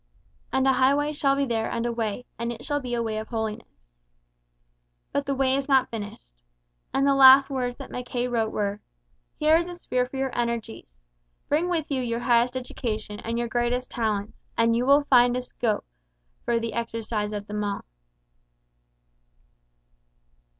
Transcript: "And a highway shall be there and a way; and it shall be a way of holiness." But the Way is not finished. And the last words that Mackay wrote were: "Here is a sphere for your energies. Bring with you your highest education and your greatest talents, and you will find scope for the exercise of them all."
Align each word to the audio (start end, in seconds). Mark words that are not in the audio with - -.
"And 0.51 0.67
a 0.67 0.73
highway 0.73 1.13
shall 1.13 1.35
be 1.35 1.45
there 1.45 1.69
and 1.69 1.85
a 1.85 1.91
way; 1.91 2.25
and 2.39 2.51
it 2.51 2.65
shall 2.65 2.79
be 2.79 2.95
a 2.95 3.03
way 3.03 3.19
of 3.19 3.27
holiness." 3.29 4.01
But 5.11 5.27
the 5.27 5.35
Way 5.35 5.55
is 5.55 5.69
not 5.69 5.91
finished. 5.91 6.25
And 6.91 7.05
the 7.05 7.13
last 7.13 7.51
words 7.51 7.77
that 7.77 7.91
Mackay 7.91 8.27
wrote 8.27 8.51
were: 8.51 8.81
"Here 9.35 9.55
is 9.57 9.67
a 9.67 9.75
sphere 9.75 10.07
for 10.07 10.17
your 10.17 10.35
energies. 10.35 11.03
Bring 11.49 11.69
with 11.69 11.91
you 11.91 12.01
your 12.01 12.21
highest 12.21 12.57
education 12.57 13.19
and 13.19 13.37
your 13.37 13.47
greatest 13.47 13.91
talents, 13.91 14.33
and 14.57 14.75
you 14.75 14.87
will 14.87 15.03
find 15.03 15.37
scope 15.45 15.85
for 16.45 16.59
the 16.59 16.73
exercise 16.73 17.31
of 17.31 17.45
them 17.45 17.63
all." 17.63 17.83